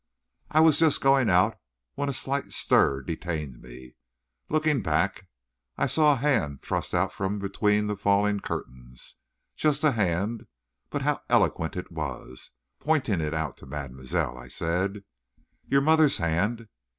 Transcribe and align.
I 0.49 0.61
was 0.61 0.79
just 0.79 0.99
going 0.99 1.29
out, 1.29 1.59
when 1.93 2.09
a 2.09 2.13
slight 2.13 2.51
stir 2.53 3.03
detained 3.03 3.61
me. 3.61 3.93
Looking 4.49 4.81
back, 4.81 5.27
I 5.77 5.85
saw 5.85 6.13
a 6.13 6.15
hand 6.15 6.63
thrust 6.63 6.95
out 6.95 7.13
from 7.13 7.37
between 7.37 7.85
the 7.85 7.95
falling 7.95 8.39
curtains. 8.39 9.17
Just 9.55 9.83
a 9.83 9.91
hand, 9.91 10.47
but 10.89 11.03
how 11.03 11.21
eloquent 11.29 11.75
it 11.75 11.91
was! 11.91 12.49
Pointing 12.79 13.21
it 13.21 13.35
out 13.35 13.57
to 13.57 13.67
mademoiselle, 13.67 14.39
I 14.39 14.47
said: 14.47 15.03
"Your 15.67 15.81
mother's 15.81 16.17
hand. 16.17 16.67